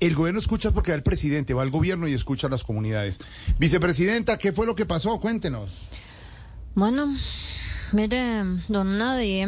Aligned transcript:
El 0.00 0.14
gobierno 0.14 0.40
escucha 0.40 0.70
porque 0.70 0.92
va 0.92 0.96
el 0.96 1.02
presidente, 1.02 1.54
va 1.54 1.62
al 1.62 1.70
gobierno 1.70 2.08
y 2.08 2.14
escucha 2.14 2.46
a 2.46 2.50
las 2.50 2.64
comunidades. 2.64 3.20
Vicepresidenta, 3.58 4.38
¿qué 4.38 4.52
fue 4.52 4.66
lo 4.66 4.74
que 4.74 4.86
pasó? 4.86 5.20
Cuéntenos. 5.20 5.72
Bueno, 6.74 7.06
mire, 7.92 8.42
don 8.68 8.96
Nadie, 8.96 9.46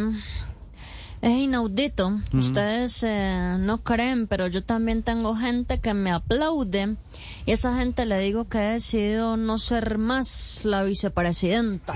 es 1.23 1.31
inaudito. 1.31 2.21
Ustedes 2.33 3.03
eh, 3.05 3.57
no 3.61 3.83
creen, 3.83 4.27
pero 4.27 4.49
yo 4.49 4.63
también 4.63 5.03
tengo 5.03 5.37
gente 5.37 5.81
que 5.81 5.95
me 5.95 6.11
aplaude. 6.11 6.97
Y 7.47 7.53
esa 7.53 7.77
gente 7.79 8.07
le 8.07 8.19
digo 8.19 8.49
que 8.49 8.59
he 8.59 8.73
decidido 8.73 9.37
no 9.37 9.59
ser 9.59 9.99
más 9.99 10.65
la 10.65 10.83
vicepresidenta. 10.83 11.95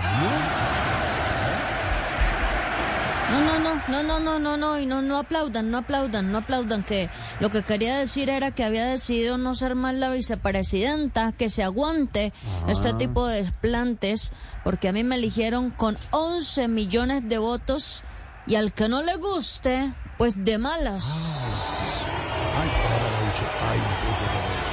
No, 3.88 4.02
no, 4.02 4.20
no, 4.20 4.38
no, 4.38 4.56
no, 4.56 4.78
y 4.78 4.86
no, 4.86 5.02
no 5.02 5.18
aplaudan, 5.18 5.70
no 5.70 5.78
aplaudan, 5.78 6.32
no 6.32 6.38
aplaudan, 6.38 6.82
que 6.82 7.08
lo 7.40 7.50
que 7.50 7.62
quería 7.62 7.96
decir 7.96 8.30
era 8.30 8.50
que 8.50 8.64
había 8.64 8.84
decidido 8.86 9.38
no 9.38 9.54
ser 9.54 9.74
más 9.74 9.94
la 9.94 10.10
vicepresidenta, 10.10 11.32
que 11.32 11.50
se 11.50 11.62
aguante 11.62 12.32
este 12.68 12.92
tipo 12.94 13.26
de 13.26 13.42
desplantes, 13.42 14.32
porque 14.64 14.88
a 14.88 14.92
mí 14.92 15.04
me 15.04 15.16
eligieron 15.16 15.70
con 15.70 15.96
11 16.10 16.68
millones 16.68 17.28
de 17.28 17.38
votos 17.38 18.02
y 18.46 18.56
al 18.56 18.72
que 18.72 18.88
no 18.88 19.02
le 19.02 19.16
guste, 19.16 19.92
pues 20.18 20.44
de 20.44 20.58
malas. 20.58 21.04
Ay, 22.58 22.68
ay, 23.70 24.65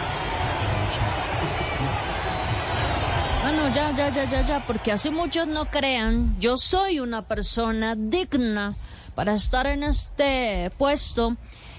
Bueno, 3.44 3.68
ya, 3.76 3.92
ya, 3.92 4.10
ya, 4.10 4.24
ya, 4.24 4.42
ya, 4.42 4.60
porque 4.66 4.94
así 4.94 5.10
muchos 5.10 5.48
no 5.48 5.66
crean, 5.66 6.40
yo 6.40 6.56
soy 6.56 7.02
una 7.02 7.24
persona 7.24 7.94
digna 7.94 8.74
para 9.16 9.34
estar 9.34 9.68
en 9.68 9.84
este 9.84 10.72
puesto 10.78 11.36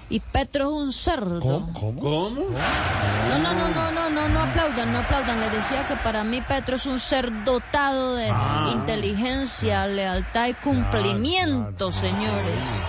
y 0.07 0.19
Petro 0.19 0.65
es 0.65 0.83
un 0.83 0.93
cerdo. 0.93 1.67
¿Cómo? 1.73 2.29
No, 2.29 3.39
no, 3.39 3.53
no, 3.53 3.69
no, 3.69 3.91
no, 3.91 4.09
no, 4.11 4.29
no 4.29 4.39
aplaudan, 4.41 4.93
no 4.93 4.99
aplaudan. 4.99 5.39
Les 5.39 5.51
decía 5.51 5.87
que 5.87 5.95
para 5.95 6.23
mí 6.23 6.39
Petro 6.41 6.75
es 6.75 6.85
un 6.85 6.99
ser 6.99 7.43
dotado 7.43 8.13
de 8.13 8.31
inteligencia, 8.71 9.87
lealtad 9.87 10.49
y 10.49 10.53
cumplimiento, 10.53 11.91
señores. 11.91 12.79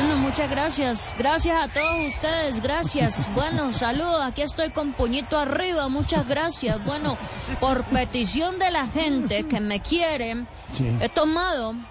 Bueno, 0.00 0.16
muchas 0.18 0.48
gracias. 0.48 1.12
Gracias 1.18 1.64
a 1.64 1.66
todos 1.66 2.06
ustedes. 2.06 2.62
Gracias. 2.62 3.28
Bueno, 3.34 3.72
saludos. 3.72 4.22
Aquí 4.24 4.42
estoy 4.42 4.70
con 4.70 4.92
puñito 4.92 5.36
arriba. 5.38 5.88
Muchas 5.88 6.26
gracias. 6.26 6.84
Bueno, 6.84 7.16
por 7.60 7.84
petición 7.88 8.58
de 8.58 8.70
la 8.70 8.86
gente 8.86 9.46
que 9.46 9.60
me 9.60 9.80
quiere, 9.80 10.44
he 11.00 11.08
tomado 11.08 11.74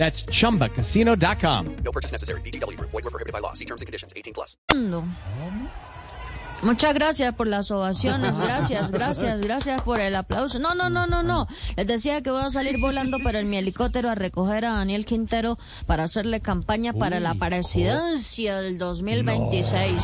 That's 0.00 0.24
chumbacasino.com. 0.24 1.76
No 1.84 1.92
purchase 1.92 2.10
necessary. 2.10 2.40
VGW 2.40 2.78
Group. 2.78 2.90
Void 2.90 3.04
were 3.04 3.10
prohibited 3.10 3.34
by 3.34 3.40
law. 3.40 3.52
See 3.52 3.66
terms 3.66 3.82
and 3.82 3.86
conditions. 3.86 4.14
18 4.16 4.32
plus. 4.32 4.56
Muchas 6.62 6.94
gracias 6.94 7.34
por 7.34 7.46
las 7.46 7.70
ovaciones, 7.70 8.38
gracias, 8.38 8.90
gracias, 8.90 9.40
gracias 9.40 9.82
por 9.82 9.98
el 9.98 10.14
aplauso. 10.14 10.58
No, 10.58 10.74
no, 10.74 10.90
no, 10.90 11.06
no, 11.06 11.22
no. 11.22 11.46
Les 11.76 11.86
decía 11.86 12.20
que 12.20 12.30
voy 12.30 12.42
a 12.42 12.50
salir 12.50 12.78
volando 12.80 13.16
en 13.30 13.48
mi 13.48 13.56
helicóptero 13.56 14.10
a 14.10 14.14
recoger 14.14 14.66
a 14.66 14.74
Daniel 14.74 15.06
Quintero 15.06 15.58
para 15.86 16.04
hacerle 16.04 16.40
campaña 16.40 16.92
para 16.92 17.18
la 17.18 17.34
presidencia 17.34 18.60
del 18.60 18.76
2026. 18.76 19.94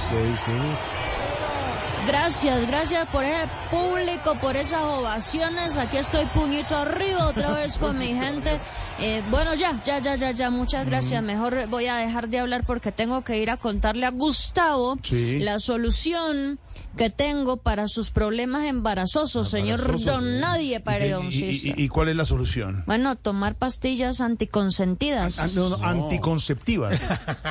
Gracias, 2.06 2.66
gracias 2.68 3.08
por 3.08 3.24
ese 3.24 3.48
público, 3.70 4.36
por 4.40 4.56
esas 4.56 4.82
ovaciones. 4.82 5.76
Aquí 5.76 5.96
estoy 5.96 6.24
puñito 6.26 6.76
arriba 6.76 7.26
otra 7.26 7.52
vez 7.52 7.78
con 7.78 7.98
mi 7.98 8.08
gente. 8.14 8.60
Eh, 8.98 9.22
bueno, 9.30 9.54
ya, 9.54 9.80
ya, 9.84 9.98
ya, 9.98 10.14
ya, 10.14 10.30
ya. 10.30 10.50
Muchas 10.50 10.86
gracias. 10.86 11.22
Mejor 11.22 11.66
voy 11.68 11.86
a 11.86 11.96
dejar 11.96 12.28
de 12.28 12.38
hablar 12.38 12.64
porque 12.64 12.92
tengo 12.92 13.22
que 13.24 13.38
ir 13.38 13.50
a 13.50 13.56
contarle 13.56 14.06
a 14.06 14.10
Gustavo 14.10 14.96
Sí. 15.02 15.40
la 15.40 15.58
solución 15.58 16.58
que 16.96 17.10
tengo 17.10 17.58
para 17.58 17.88
sus 17.88 18.10
problemas 18.10 18.64
embarazosos, 18.64 19.50
señor 19.50 20.00
Don. 20.02 20.40
Nadie 20.40 20.76
¿Y, 20.76 20.78
Paredoncista. 20.78 21.68
y, 21.78 21.80
y, 21.82 21.84
y 21.84 21.88
cuál 21.88 22.08
es 22.08 22.16
la 22.16 22.24
solución? 22.24 22.84
Bueno, 22.86 23.16
tomar 23.16 23.54
pastillas 23.54 24.22
anticonsentidas. 24.22 25.38
Ah, 25.38 25.46
no, 25.54 25.76
no, 25.76 25.84
Anticonceptivas. 25.86 26.98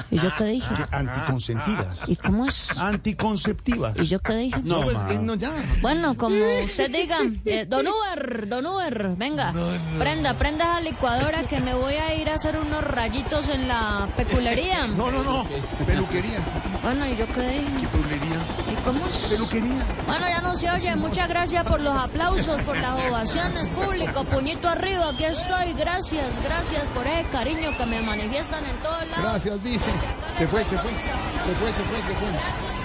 ¿Y 0.09 0.17
yo 0.17 0.29
qué 0.37 0.45
dije? 0.45 0.73
Anticonsentidas. 0.91 2.09
¿Y 2.09 2.15
cómo 2.15 2.47
es? 2.47 2.75
Anticonceptivas. 2.79 3.99
¿Y 3.99 4.07
yo 4.07 4.19
qué 4.19 4.33
dije? 4.35 4.44
No, 4.63 4.81
pues, 4.81 4.97
eh, 5.09 5.19
no, 5.21 5.35
ya. 5.35 5.51
Bueno, 5.81 6.15
como 6.15 6.35
usted 6.63 6.91
diga, 6.91 7.19
eh, 7.45 7.65
Don 7.67 7.85
Uber, 7.87 8.47
Don 8.47 8.65
Uber, 8.65 9.09
venga, 9.17 9.53
prenda, 9.99 10.33
prenda 10.35 10.65
esa 10.65 10.81
licuadora 10.81 11.43
que 11.43 11.59
me 11.59 11.73
voy 11.73 11.95
a 11.95 12.13
ir 12.15 12.29
a 12.29 12.35
hacer 12.35 12.57
unos 12.57 12.83
rayitos 12.83 13.49
en 13.49 13.67
la 13.67 14.07
peculería. 14.15 14.87
No, 14.87 15.11
no, 15.11 15.23
no. 15.23 15.45
Peluquería. 15.85 16.39
Bueno, 16.83 17.07
¿y 17.07 17.15
yo 17.15 17.25
qué 17.27 17.41
dije? 17.41 17.65
¿Qué 17.81 17.87
peluquería? 17.87 18.37
¿Y 18.71 18.83
cómo 18.83 19.07
es? 19.07 19.17
Peluquería. 19.29 19.85
Bueno, 20.05 20.27
ya 20.27 20.41
no 20.41 20.55
se 20.55 20.69
oye. 20.69 20.95
Muchas 20.95 21.27
gracias 21.27 21.63
por 21.65 21.81
los 21.81 21.95
aplausos, 21.97 22.61
por 22.61 22.77
las 22.77 22.93
ovaciones, 23.09 23.69
público. 23.71 24.23
Puñito 24.25 24.67
arriba, 24.69 25.09
aquí 25.09 25.23
estoy. 25.23 25.73
Gracias, 25.73 26.27
gracias 26.43 26.83
por 26.93 27.05
ese 27.07 27.23
cariño 27.31 27.75
que 27.77 27.85
me 27.85 28.01
manifiestan 28.01 28.65
en 28.65 28.77
todos 28.77 29.07
lados. 29.09 29.23
Gracias, 29.23 29.63
Vice. 29.63 29.91
Se 30.37 30.47
fue, 30.47 30.63
se 30.65 30.77
fue. 30.77 30.91
Se 30.91 31.55
fue, 31.55 31.73
se 31.73 31.83
fue, 31.83 31.97
se 31.97 32.13
fue. 32.15 32.84